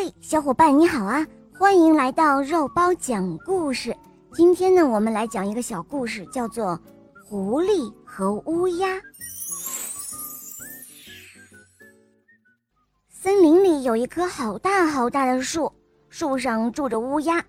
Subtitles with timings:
[0.00, 1.26] 嘿，小伙伴你好啊！
[1.58, 3.92] 欢迎来到肉包讲故事。
[4.32, 6.66] 今天呢，我们来讲一个小故事，叫做
[7.24, 8.86] 《狐狸和乌鸦》。
[13.10, 15.72] 森林里有一棵好大好大的树，
[16.08, 17.44] 树上住着乌鸦，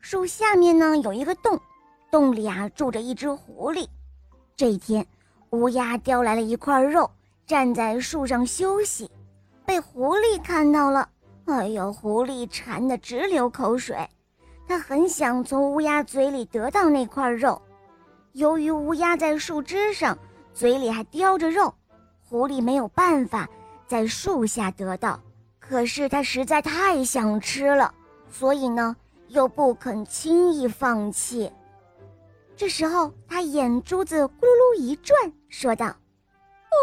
[0.00, 1.56] 树下面呢有一个洞，
[2.10, 3.86] 洞里啊住着一只狐狸。
[4.56, 5.06] 这一天，
[5.50, 7.08] 乌鸦叼来了一块肉，
[7.46, 9.08] 站在树上休息，
[9.64, 11.08] 被狐狸看到了。
[11.46, 13.96] 哎呦，狐狸馋得直流口水，
[14.66, 17.60] 它很想从乌鸦嘴里得到那块肉。
[18.32, 20.16] 由于乌鸦在树枝上，
[20.54, 21.74] 嘴里还叼着肉，
[22.20, 23.48] 狐狸没有办法
[23.86, 25.20] 在树下得到。
[25.58, 27.92] 可是它实在太想吃了，
[28.30, 28.96] 所以呢，
[29.28, 31.52] 又不肯轻易放弃。
[32.56, 35.86] 这时候，他眼珠子咕噜噜一转，说道：“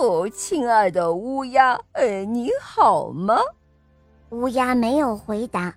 [0.00, 3.38] 哦，亲爱的乌鸦，哎，你好吗？”
[4.32, 5.74] 乌鸦没有回答，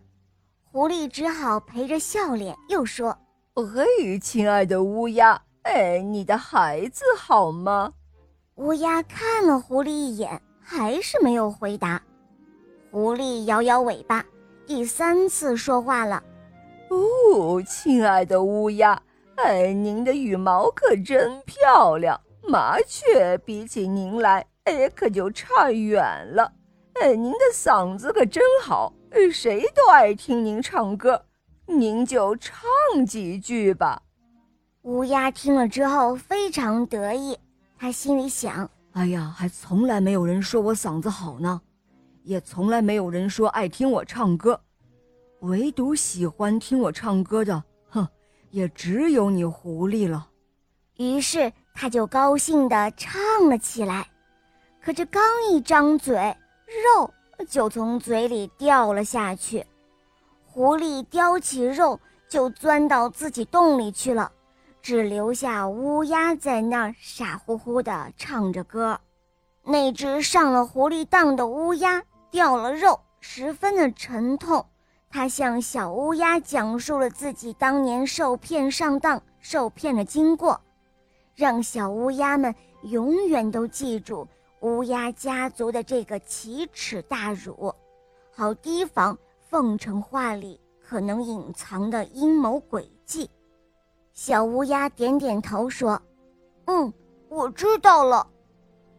[0.72, 3.18] 狐狸只好陪着笑脸又说
[3.54, 7.91] ：“嘿，亲爱的乌鸦，哎，你的孩子好吗？”
[8.55, 12.02] 乌鸦看了狐狸一眼，还是没有回答。
[12.91, 14.26] 狐狸摇摇尾巴，
[14.66, 16.24] 第三次说话了
[16.90, 18.98] ：“哦，亲爱的乌鸦，
[19.35, 26.01] 哎，您的羽毛可真漂亮，麻雀比起您来，哎，可就差远
[26.34, 26.54] 了。”
[27.01, 28.93] 哎，您的嗓子可真好，
[29.32, 31.26] 谁都爱听您唱歌，
[31.65, 32.65] 您就唱
[33.05, 34.01] 几句吧。
[34.84, 37.38] 乌鸦听了之后非常得意，
[37.77, 41.62] 他心里想：哎呀，还从来没有人说我嗓子好呢，
[42.23, 44.60] 也从来没有人说爱听我唱歌，
[45.41, 48.07] 唯独喜欢听我唱歌的，哼，
[48.51, 50.29] 也只有你狐狸了。
[50.96, 54.07] 于是他就高兴地唱了起来，
[54.82, 56.34] 可这刚一张嘴。
[56.66, 57.12] 肉
[57.48, 59.66] 就从嘴里掉了下去，
[60.46, 64.31] 狐狸叼起肉就钻到自己洞里去了，
[64.81, 69.00] 只留下乌鸦在那儿傻乎乎地唱着歌。
[69.63, 74.66] 那只上了狐狸当的乌鸦掉了肉，十分的沉痛。
[75.09, 80.59] 它向小乌鸦讲述了自己当年受骗上当、受骗的经过，
[81.35, 82.53] 让小乌鸦们
[82.84, 84.28] 永远都记住。
[84.65, 87.71] 乌鸦家族的这个奇耻大辱，
[88.35, 89.15] 好提防
[89.47, 93.29] 凤城话里可能隐藏的阴谋诡计。
[94.11, 96.01] 小乌鸦点点头说
[96.65, 96.91] ：“嗯，
[97.29, 98.27] 我知道了。”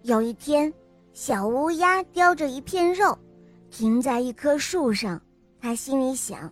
[0.02, 0.72] 有一天，
[1.12, 3.18] 小乌鸦叼着一片肉，
[3.68, 5.20] 停在一棵树上。
[5.60, 6.48] 它心里想：“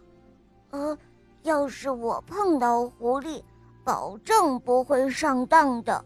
[0.71, 0.99] 呃，
[1.45, 3.41] 要是我碰到狐狸，
[3.85, 6.05] 保证不会上当的。”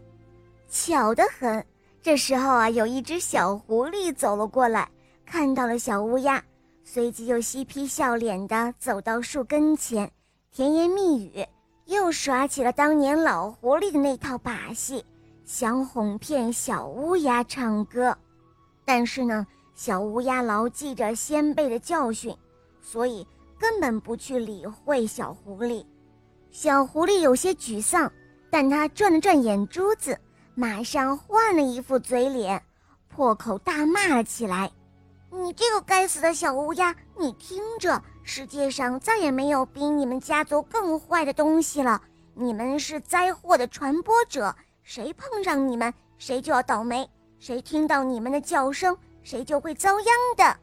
[0.69, 1.65] 巧得很。
[2.01, 4.89] 这时候啊，有一只小狐狸走了过来，
[5.25, 6.41] 看到了小乌鸦，
[6.83, 10.09] 随即又嬉皮笑脸地走到树跟前，
[10.49, 11.45] 甜言蜜语，
[11.85, 15.03] 又耍起了当年老狐狸的那套把戏，
[15.43, 18.17] 想哄骗小乌鸦唱歌。
[18.85, 19.45] 但是呢，
[19.75, 22.33] 小乌鸦牢记着先辈的教训，
[22.81, 23.27] 所以
[23.59, 25.85] 根本不去理会小狐狸。
[26.49, 28.09] 小狐狸有些沮丧，
[28.49, 30.17] 但他转了转眼珠子。
[30.59, 32.61] 马上换了一副嘴脸，
[33.07, 34.69] 破口大骂了起来
[35.31, 36.93] ：“你这个该死的小乌鸦！
[37.17, 42.01] 你听着，世界上再也没有比你们家族更坏的东西了。
[42.33, 44.53] 你们是灾祸的传播者，
[44.83, 47.05] 谁碰上你们，谁就要倒霉；
[47.39, 50.57] 谁听到你们的叫声，谁就会遭殃的。”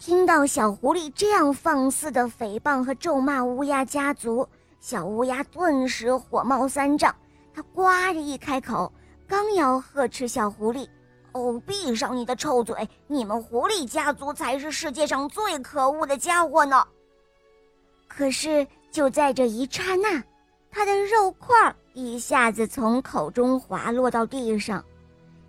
[0.00, 4.48] 听到小狐狸这样放肆的诽谤和咒骂乌鸦家族，
[4.80, 7.14] 小乌鸦顿时火冒三丈。
[7.54, 8.92] 他呱着一开口，
[9.28, 10.88] 刚要呵斥小狐狸
[11.32, 12.88] ：“哦，闭上你的臭嘴！
[13.06, 16.84] 你们狐狸家族才是世界上最可恶的家伙呢！”
[18.08, 20.22] 可是就在这一刹那，
[20.70, 24.84] 他的肉块一下子从口中滑落到地上，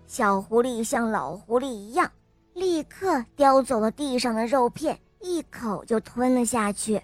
[0.06, 2.08] 小狐狸像老狐狸一样，
[2.54, 7.02] 立刻叼走了地上的肉片，一口就吞了下去。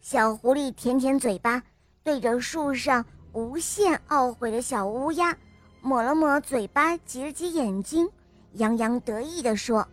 [0.00, 1.60] 小狐狸舔舔嘴巴，
[2.04, 3.04] 对着树上。
[3.34, 5.36] 无限懊悔的小乌鸦
[5.82, 8.08] 抹了抹嘴巴，挤了挤眼睛，
[8.52, 9.86] 洋洋得意地说：“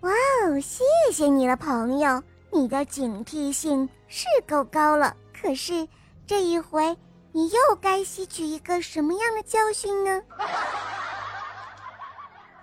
[0.00, 0.82] 哇哦，谢
[1.12, 2.22] 谢你了，朋友！
[2.50, 5.14] 你的警惕性是够高了。
[5.38, 5.86] 可是
[6.26, 6.96] 这一回，
[7.30, 10.22] 你又该吸取一个什么样的教训呢？”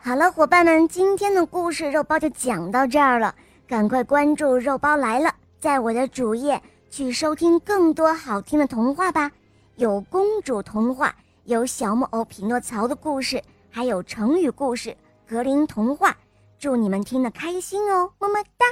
[0.01, 3.35] 好了，伙伴们，今天的故事肉包就讲到这儿了。
[3.67, 6.59] 赶快关注“肉包来了”，在我的主页
[6.89, 9.31] 去收听更多好听的童话吧。
[9.79, 11.15] 有公主童话，
[11.45, 14.93] 有小木偶匹诺曹的故事，还有成语故事、
[15.25, 16.17] 格林童话。
[16.57, 18.65] 祝你们听得开心哦，么么哒。